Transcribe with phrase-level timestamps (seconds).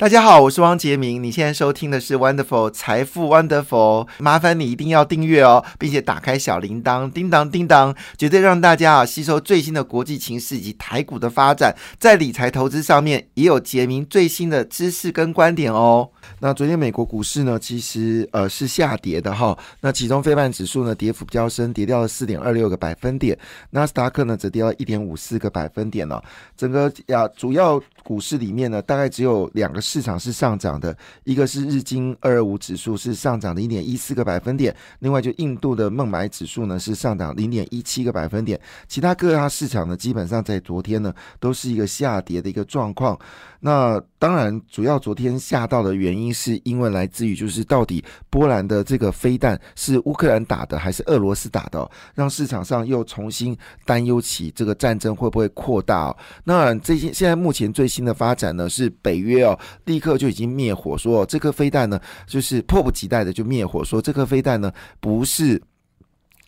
[0.00, 1.22] 大家好，我是汪杰明。
[1.22, 16.08] 你现在收听的是 Wonderful 财富 Wonderful，麻烦你一定要订阅哦，并且打开小铃铛，叮当叮当，绝对让大家啊吸收最新的国际情势以及台股的发展，在理财投资上面也有杰明最新的知识跟观点哦。
[16.38, 19.54] 那昨天美国股市呢，其实呃是下跌的哈。
[19.82, 23.38] 那其中非半指数呢跌幅比较深，跌掉了四点二六个百分点。
[23.68, 26.22] 纳斯达克呢则跌了一点五四个百分点了。
[26.56, 29.78] 整个呀主要股市里面呢，大概只有两个。
[29.90, 43.18] 市场是上涨的，一个是日经二二五指数是上涨的一点一四个百分点，另外就印度的孟买指数呢是上涨零点一七个百分点，其他各大市场呢基本上在昨天呢都是一个下跌的一个状况。
[43.62, 56.16] 那当然，主要昨天下到的原因是因为来自于就是到底波兰的这个飞弹是乌克兰打的还是俄罗斯打的，让市场上又重新担忧起这个战争会不会扩大。
[56.44, 59.58] 那这些现在目前最新的发展呢是北约哦。
[59.84, 65.60] 立刻就已经灭火，说这颗飞弹呢，就是迫不及待的就灭火，说这颗飞弹呢不是，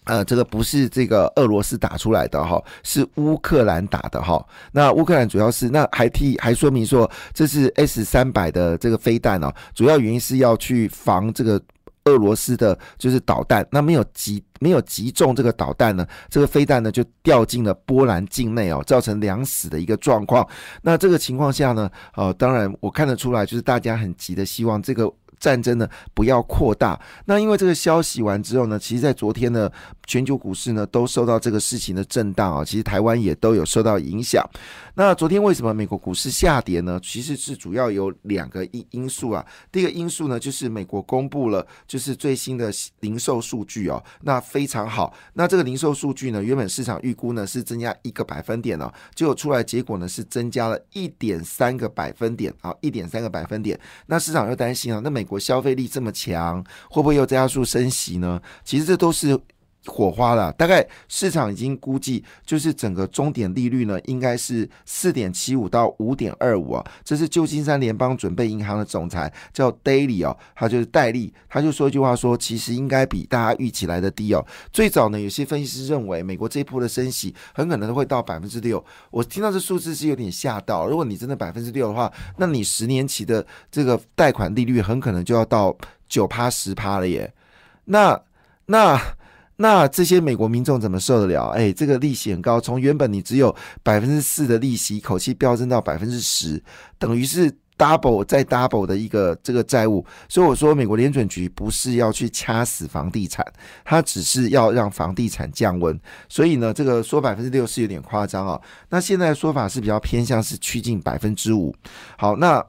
[0.05, 4.45] 呃，这个不是这个俄罗斯打出来的哈，是乌克兰打的哈。
[4.73, 11.61] 那乌克兰主要是那还替还说明说这是 S 三百的这个飞弹哦，主要原因是要去防这个。
[12.07, 20.47] 俄罗斯的就是导弹，那没有击没有击中这个导弹呢，这个飞弹呢就掉进了波兰境内哦，造成两死的一个状况。
[20.83, 25.13] 那这个情况下呢，呃，当然我看得出来，就是大家很急的希望这个。
[25.41, 26.97] 战争呢不要扩大。
[27.25, 29.69] 那因为这个消息完之后呢，其实，在昨天呢，
[30.07, 32.65] 全球股市呢都受到这个事情的震荡啊。
[32.65, 34.49] 其实台湾也都有受到影响。
[34.95, 37.01] 那昨天为什么美国股市下跌呢？
[37.03, 39.45] 其实是主要有两个因因素啊。
[39.71, 45.15] 第一个因素呢，就是美国公布了就是最新的零售数据哦，那非常好。
[45.33, 53.81] 那这个零售数据呢，原本市场预估呢是增加一个百分点哦，结果出来结果呢是增加了一点三个百分点啊，一点三个百分点。
[54.07, 58.39] 那市场又担心啊，那美国消费力这么强，会不会又加速升息呢？
[58.63, 59.41] 其实这都是。
[59.87, 66.85] 火花了，大概市场已经估计，就是整个终点利率呢，应该是四点七五到五点二五啊。
[67.03, 74.47] 这是旧金山联邦准备银行的总裁叫 Daily 哦，他就是戴利，他就说一句话说，其实应该比大家预期来的低哦。
[74.73, 78.83] 最早呢，有些分析师认为美国这一波的升息很可能会到百分之六。
[79.11, 80.87] 我听到这数字是有点吓到。
[80.87, 85.77] 如果你真的百分之六的话，那你十年期的这个贷款利率很可能就要到
[86.09, 87.35] 九趴十趴了耶。
[87.87, 88.23] 那
[88.67, 89.01] 那。
[89.63, 91.51] 那这些美国民众怎么受得了？
[91.51, 96.61] 哎，这个利息很高，从原本你只有百分之四的利息，一口气飙升到百分之十，
[96.99, 100.05] 等于是 double 再 double 的一个这个债务。
[100.29, 103.47] 所以我说，美国联准局不是要去掐死房地产，
[103.85, 105.97] 它只是要让房地产降温。
[106.29, 108.61] 所以呢，这个说百分之六是有点夸张啊。
[108.89, 111.73] 那现在说法是比较偏向是趋近百分之五。
[112.19, 112.61] 好，那。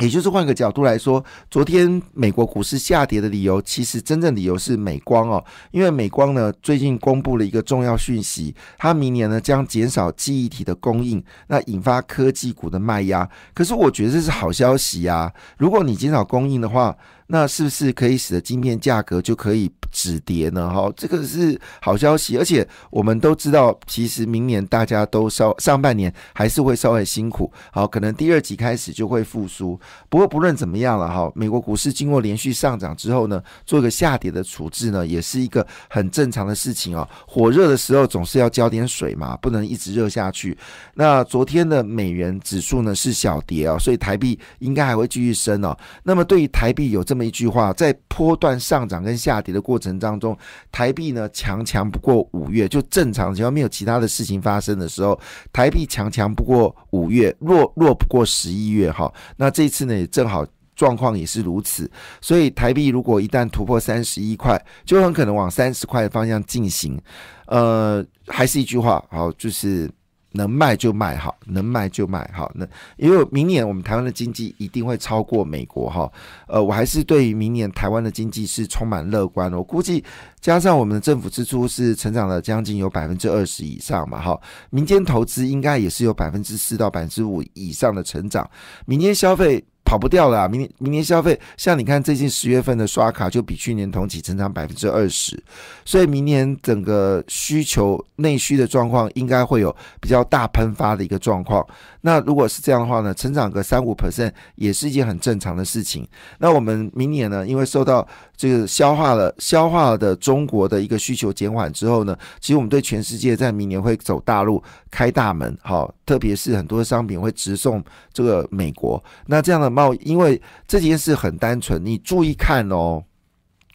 [0.00, 13.28] 也就是换个角度来说，昨天美国股市下跌的理由，其实真正理由是美光哦，因为美光呢最近公布了一个重要讯息，它明年呢将减少记忆体的供应，那引发科技股的卖压。
[13.54, 16.96] 可是我觉得这是好消息啊，如果你减少供应的话。
[17.26, 20.68] 那是不是可以使得晶片价格就可以止跌呢？
[20.68, 29.78] 哈，这个是好消息，而且我们都知道，其实明年大家都稍上半年还是会稍微辛苦，好，可能第二季开始就会复苏。
[30.08, 37.08] 不过不论怎么样了哈，美国股市经过连续上涨之后呢，做一个下跌的处置呢，也是一个很正常的事情哦。
[37.26, 40.56] 火热的时候总是要浇点水嘛，不能一直热下去。
[40.94, 45.76] 那昨天的美元指数呢是小跌啊，所以台币应该还会继续升哦。
[46.02, 50.36] 那么对于台币有这这么一句话，在波段上涨跟下跌的过程当中，
[50.72, 55.16] 台币呢强强不过五月，就正常，情况没有其他的事情发生的时候，
[55.52, 59.14] 台币强强不过五月，弱弱不过十一月哈。
[59.36, 60.44] 那这次呢也正好
[60.74, 61.88] 状况也是如此，
[62.20, 67.00] 所以台币如果一旦突破三十一块，就很可能往三十块的方向进行。
[67.46, 69.88] 呃，还是一句话，好，就是。
[70.34, 72.50] 能卖就卖哈，能卖就卖哈。
[72.54, 76.10] 那因为明年我们台湾的经济一定会超过美国哈。
[76.48, 79.56] 呃，我还是对于明年台湾的经济是充满乐观的。
[79.56, 80.04] 我估计
[80.40, 84.38] 加上我们的政府支出是成长了将近有百分之二十以上嘛哈。
[84.70, 88.48] 民间投资应该也是有百分之四到百分之五以上的成长。
[88.86, 89.64] 民间消费。
[89.84, 95.40] 跑不掉了，明年明年消费，像你看最近十月份的刷卡就比去年同期增长百分之二十，
[95.84, 101.64] 所以明年整个需求内需的状况应该会有比较大喷发的一个状况。
[102.00, 106.06] 那如果是这样的话呢，成长个三五 percent 也是一件很正常的事情。
[106.38, 119.02] 那我们明年呢，因为受到这个消化了消化了的中国的一个需求减缓之后呢，其实我们对全世界在明年会走大陆开大门，好，特别是很多商品会直送这个美国。
[119.26, 119.74] 那这样的。
[119.74, 123.02] 贸易，因为这件事很单纯，你注意看哦，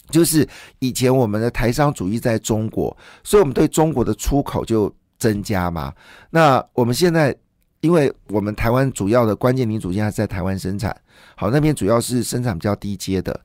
[0.10, 0.48] 就是
[0.80, 5.94] 以前我们的台商主义在中国，所以我们对中国的出口就增加嘛。
[6.30, 7.36] 那我们现在，
[7.82, 10.96] 因为我们台湾主要的关键零组件还是在台湾生产，
[11.36, 13.40] 好，那边主要是生产比较低阶的。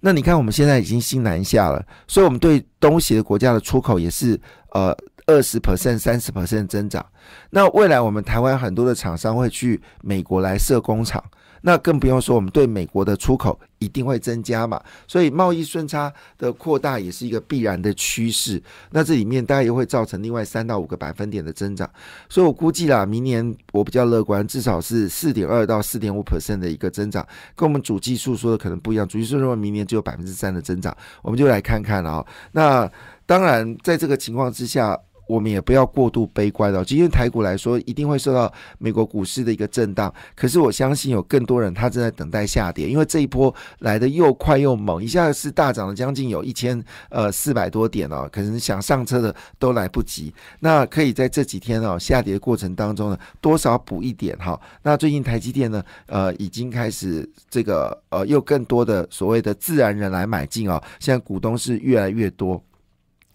[0.00, 4.40] 那你看我们现在已经新南下了，所以我们对东协的国家的出口也是
[4.72, 4.96] 呃。
[5.26, 7.04] 二十 percent、三十 percent 增长，
[7.50, 11.22] 那未来我们台湾很多的厂商会去美国来设工厂，
[11.62, 18.62] 那更不用说我们对美国的出口一定会增加嘛，所以贸易顺差的扩大也是一个必然的趋势。
[18.90, 21.88] 那这里面大概又会造成另外三到五个百分点的增长，
[22.28, 27.26] 所以我估计啦，明年我比较乐观，至少是四点二到四点五 percent 的一个增长，
[27.56, 29.06] 跟我们主技术说的可能不一样。
[29.06, 32.24] 主技术认为明年只有百分之三的增长，我们就来看看啊。
[32.52, 32.90] 那
[33.26, 34.98] 当然，在这个情况之下。
[35.30, 36.84] 我们也不要过度悲观哦。
[36.84, 40.12] 今天台股来说，一定会受到美国股市的一个震荡。
[40.34, 50.34] 可是我相信有更多人他正在等待下跌，因为这一波来的又快又猛，一下子是大涨了将近有一千呃四百多点哦，可能想上车的都来不及。
[50.58, 54.60] 那可以在这几天哦下跌的过程当中呢，多少补一点哈。
[54.82, 62.60] 那最近台积电呢，呃，已经开始这个呃，又更多的所谓的自然人来买进哦，现在股东是越来越多。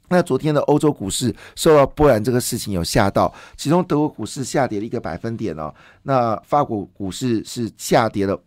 [0.07, 5.73] 那昨天的欧洲股市受到波兰这个事情有吓到，其中德国股市下跌了一个百分点哦，
[6.03, 8.39] 那法国股市是下跌了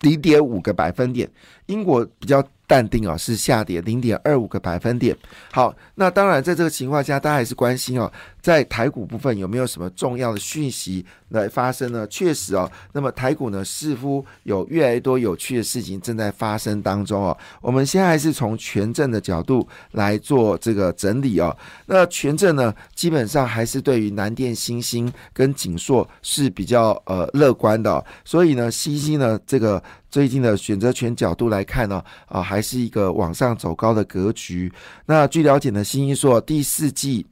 [0.00, 1.30] 零点五个百分点，
[1.66, 2.44] 英国比较。
[2.70, 5.16] 淡定啊，是下跌零点二五个百分点。
[5.50, 8.08] 好，那当然在这个情况下，大家还是关心哦，
[8.40, 12.06] 在台股部分有没有什么重要的讯息来发生呢？
[12.08, 17.36] 确实哦，那么台股呢，似乎有越来越多有趣的事情正在发生当中哦。
[17.60, 21.56] 我们现在还是从权证的角度来做这个整理哦。
[21.86, 29.82] 那权证呢，基本上还是对于南电、新兴跟锦硕是比较呃乐观的，所以呢，新兴呢这个。
[30.10, 34.72] 最近的选择权角度来看呢，啊，还是一个往上走高的格局。
[35.06, 37.24] 那据了解呢，新一说第四季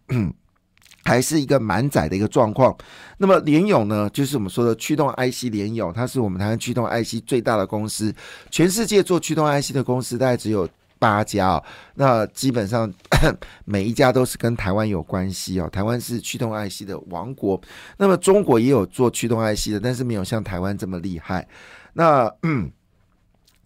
[1.04, 2.76] 还是一个满载的一个状况。
[3.18, 8.14] 那么联勇呢，就是我们说的驱动 IC 联勇，它是我们台湾驱动 IC 最大的公司。
[8.50, 10.68] 全世界做驱动 IC 的公司大概只有
[10.98, 11.64] 八家哦。
[11.94, 12.92] 那基本上
[13.64, 15.68] 每一家都是跟台湾有关系哦。
[15.70, 17.60] 台湾是驱动 IC 的王国。
[17.96, 21.46] 那么中国也有做驱动 IC 的，但是没有像台湾这么厉害。
[21.94, 22.70] 那嗯，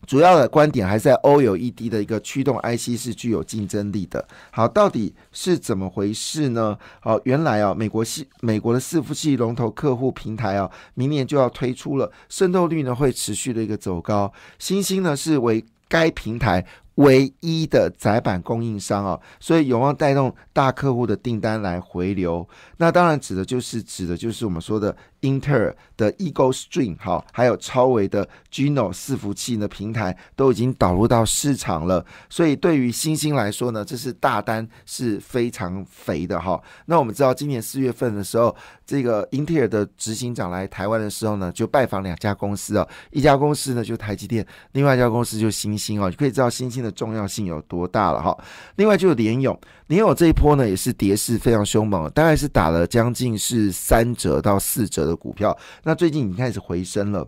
[0.06, 4.26] 主要的观点还是在 OLED 的一个驱动 IC 是具有竞争力的。
[4.50, 6.76] 好，到底是怎么回事呢？
[7.00, 14.32] 好，原来啊，美国系美国的伺服器龙头客户平台啊，明年就要推出了，渗透率呢会持续的一个走高。
[14.58, 16.64] 新兴呢是为该平台
[16.96, 22.46] 唯一的载板供应商啊，所以有望带动大客户的订单来回流。
[22.76, 24.94] 那当然指的就是指的就是我们说的。
[25.22, 36.60] 英特尔的 Eagle Stream 哈，还有超维的 Geno 伺服器的平台都已经导入到市场了，所以对于星星来说呢，这是大单是非常肥的哈。
[36.86, 38.52] 那我们知道今年四月份的时候，
[38.84, 48.36] 这个英特尔的执行长来台湾的时候呢，就拜访两家公司哦，一家公司呢就台积电，另外一家公司就星星哦，就可以知道星星的重要性有多大了哈。
[48.76, 55.16] 另外就是联勇，联勇这一波呢也是跌势非常凶猛，大概是打了将近是三折到四折的。
[55.22, 57.24] 股票那最近已经开始回升了。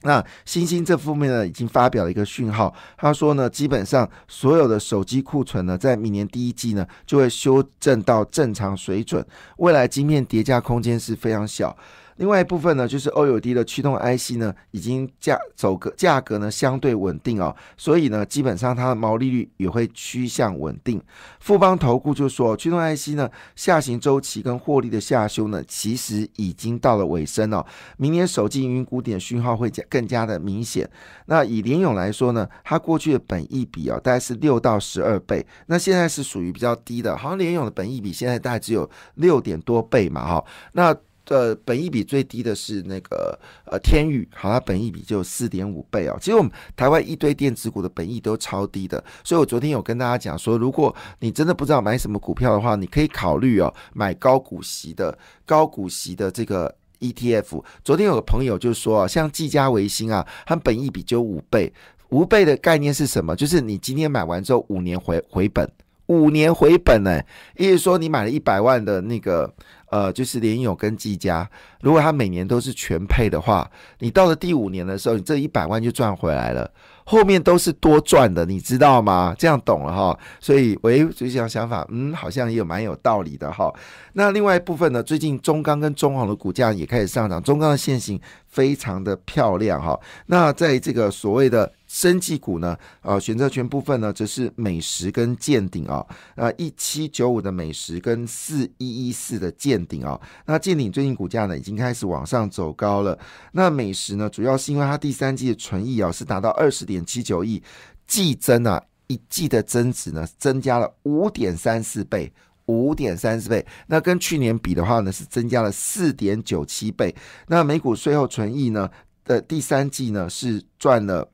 [0.00, 9.22] 那新兴这方面呢，已经发表了一个讯号，他说呢，基本上所有的手机库存呢，在明年第一季呢，就会修正到正常水准，
[9.58, 11.76] 未来晶片叠加空间是非常小。
[12.16, 21.02] 另外一部分呢，就是 OLED 的驱动 IC 呢，已经价走个价格呢相对稳定哦，所以呢，基本上它的毛利率也会趋向稳定。
[21.40, 27.64] 富邦投顾就说，驱动 IC 呢下行周期跟获利的下修呢，其实已经到了尾声哦。
[27.96, 30.88] 明年手机营运股点讯号会加更加的明显。
[31.26, 40.94] 那以联勇来说呢，它过去的本益比哦，大概是六到十二倍，那现在是属于比较低的，好像联勇的本益比现在大概只有六点多倍嘛，哈，那。
[41.32, 46.18] 呃，本益比最低的是那个呃天宇，好，它本益比就四点五倍哦。
[46.20, 57.64] 其实我们台湾一堆电子股的本益都超低的，所以我昨天有跟大家讲说，如果你真的不知道买什么股票的话，你可以考虑哦买高股息的高股息的这个 ETF。
[57.82, 61.72] 昨天有个朋友就说啊，像技嘉、维新啊，它本益比就五倍，
[62.10, 63.34] 五倍的概念是什么？
[63.34, 65.66] 就是你今天买完之后五年回回本。
[66.12, 67.20] 五年回本呢，
[67.56, 69.52] 意思说你买了一百万的那个。
[69.92, 71.46] 呃，就是联友跟技嘉，
[71.82, 76.70] 如果他每年都是全配的话，你到了第五年的时候，你这一百万就赚回来了，
[77.04, 79.36] 后面都是多赚的，你知道吗？
[79.38, 80.18] 这样懂了哈。
[80.40, 83.70] 所以，喂，就这样想法，嗯，好像也有蛮有道理的哈。
[84.14, 90.00] 那另外一部分呢，最近中钢跟中航的股价也开始上涨，中钢的现形非常的漂亮哈。
[90.24, 91.70] 那在这个所谓的。
[91.92, 92.74] 生技股呢？
[93.02, 96.02] 呃，选择权部分呢，则是美食跟见顶啊。
[96.36, 100.18] 那，一七九五的美食跟四一一四的见顶啊。
[100.46, 103.18] 那见顶最近股价呢，已经开始往上走高了。
[103.52, 107.62] 那美食呢，主要是因为它第三季的纯益啊，是达到二十点七九亿，
[108.06, 112.32] 季增啊，一季的增值呢，增加了五点三四倍，
[112.64, 113.66] 五点三四倍。
[113.88, 117.14] 那跟去年比的话呢，是增加了四点九七倍。
[117.48, 118.88] 那美股税后纯益呢
[119.26, 121.28] 的第三季呢，是赚了。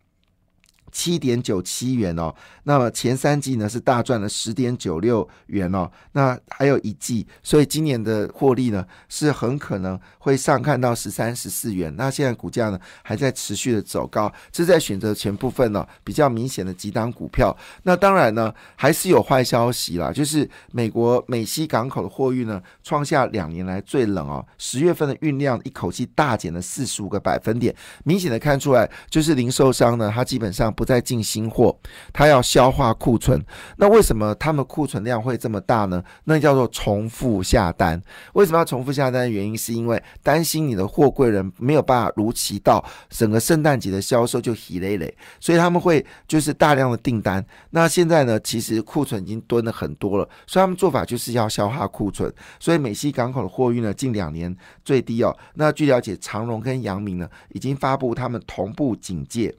[0.91, 11.95] 七点九七元哦，那么前三季呢是大赚了十点九六元哦，那还有一季，所以今年的获利呢是很可能会上看到十三十四元。
[11.97, 17.55] 那现在股价呢还在持续的走高，这在选择前部分呢比较明显的几档股票。
[17.83, 30.73] 那当然呢还是有坏消息啦，就是美国美西港口的货运呢创下两年来最冷哦，十月份的运量一口气大减了四十五个百分点，明显的看出来就是零售商呢它基本上。
[30.79, 31.77] 不再进新货，
[32.13, 33.45] 他要消化库存。
[33.79, 36.01] 那为什么他们库存量会这么大呢？
[36.23, 38.01] 那叫做重复下单。
[38.35, 47.45] 为什么要重复下单的原因，是因为担心你的货柜人没有办法如期到，整个圣诞节的销售就稀累累，所以他们会就是大量的订单。
[47.71, 52.33] 那现在呢，其实库存已经蹲了很多了，所以他们做法就是要消化库存。
[52.61, 55.37] 所以美西港口的货运呢，近两年最低哦。
[55.55, 59.53] 那据了解，长荣跟阳明呢，已经发布他们同步警戒。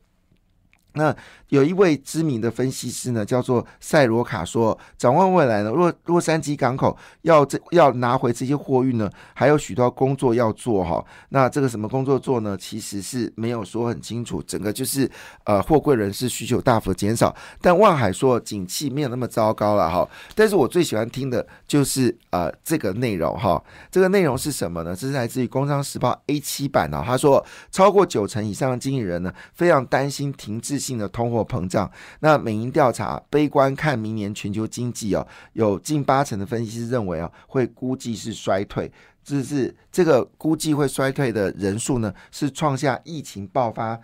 [0.93, 1.15] 那
[1.49, 11.03] 有一位知名的分析师呢，叫做塞罗卡说，展望未来呢，洛洛杉矶港口要这要拿回这些货运呢，还有许多工作要做哈。
[11.29, 12.57] 那这个什么工作做呢？
[12.59, 14.41] 其实是没有说很清楚。
[14.43, 15.09] 整个就是
[15.43, 20.07] 呃，货柜人士需求大幅减少，但望海说景气没有那么糟糕了哈。
[20.33, 23.63] 但是我最喜欢听的就是呃这个内容哈。
[23.91, 24.95] 这个内容是什么呢？
[24.95, 27.03] 这是来自于《工商时报》A 七版啊。
[27.05, 30.78] 他说，超过九成以上的经纪人呢，非常担心停滞。
[30.79, 38.91] 性的通货膨胀，那美银调查悲观看明年全球经济哦，有近八成的分析师认为啊，会估计是衰退，
[39.23, 43.99] 这是这个估计会衰退的人数呢，是创下疫情爆发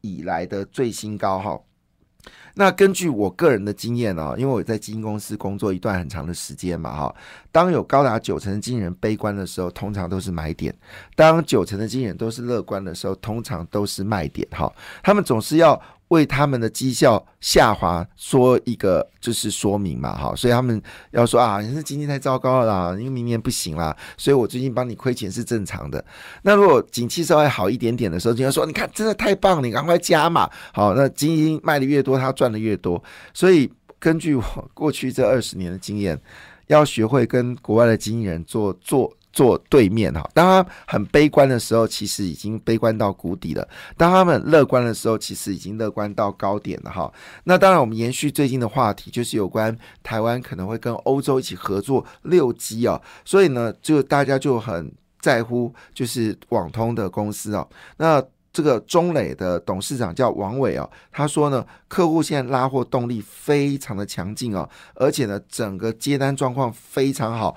[0.00, 1.60] 以来的最新高哈。
[2.54, 7.14] 那根据我个人的经验哦，因为我在基金公司工作一段很长的时间嘛哈，
[7.52, 10.72] 当有高达九成的经纪人悲观的时候，通常都是买点；
[11.14, 14.72] 当九成的经纪人都是乐观的时候，通常都是卖点哈。
[15.02, 15.80] 他们总是要。
[16.10, 26.04] 为他们的绩效下滑说一个就是说明嘛，哈，所以他们要说啊，你是经济太糟糕了啦，因为明年不行啦，所以我最近帮你亏钱是正常的。
[26.42, 33.00] 那如果景气稍微好一点点的时候，就要说你看真的太棒，你赶快加嘛，好，那基金卖的越多，他赚的越多。
[33.32, 36.20] 所以根据我过去这二十年的经验，
[36.66, 39.14] 要学会跟国外的经纪人做做。
[39.32, 43.62] 做对面哈，当他很悲观的时候，其实已经悲观到谷底了；
[43.96, 47.10] 当他们乐观的时候，其实已经乐观到高点了哈。
[47.44, 57.64] 那当然，我们延续最近的话题，就是有关台湾可能会跟欧洲一起合作六 G 啊，所以呢，就大家就很在乎，就是网通的公司啊。
[57.98, 58.20] 那
[58.52, 67.56] 这个中磊的董事长叫王伟哦，他说呢，客户现在拉货动力非常的强劲哦，而且呢，整个接单状况非常好。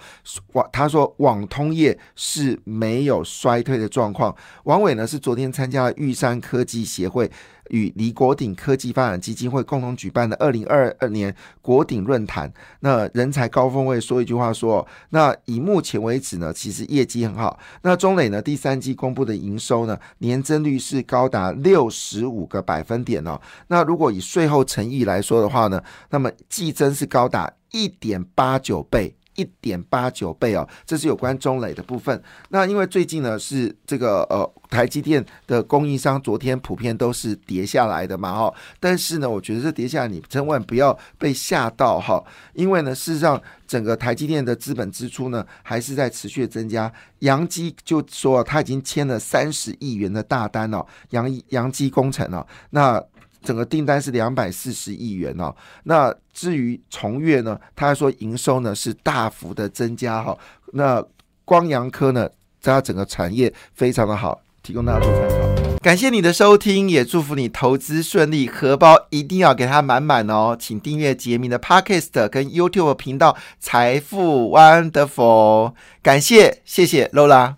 [0.54, 4.36] 网他说网通业是没有衰退的状况。
[4.66, 7.30] 王伟呢是昨天参加了玉山科技协会。
[7.70, 12.52] 与李国鼎科技发展基金会共同举办的二零二二年国鼎论坛，
[12.82, 17.60] 那人才高峰会说一句话说，那以目前为止呢，其实业绩很好。
[17.82, 23.40] 那中磊呢，第三季公布的营收呢，年增率是高达六十五个百分点哦。
[23.68, 29.16] 那如果以税后诚意来说的话呢，那么季增是高达一点八九倍。
[29.36, 32.22] 一点八九倍哦，这是有关中磊的部分。
[32.50, 38.54] 那因为最近呢是这个呃台积电的供应商，昨天普遍都是跌下来的嘛哈。
[38.80, 42.24] 但是呢，我觉得这跌下来你千万不要被吓到哈，
[42.54, 46.92] 因为呢事实上整个台积电的资本支出呢还是在持续增加。
[47.20, 53.04] 杨基就说他已经签了三十亿元的大单哦，杨杨基工程哦，那。
[53.44, 55.54] 整个订单是两百四十亿元哦。
[55.84, 60.38] 那至于重月呢，他说营收呢是大幅的增加哈。
[60.72, 61.04] 那
[61.46, 62.30] 光阳科呢，
[62.62, 65.80] 它整个产业非常的好，提供大家做参考。
[65.84, 70.56] 感谢你的收听，也祝福你投资顺利，荷包一定要给它满满哦。
[70.58, 75.72] 请订阅杰明的 Podcast 跟 YouTube 频道《财富 Wonderful》。
[76.02, 77.56] 感谢，谢谢 Lola。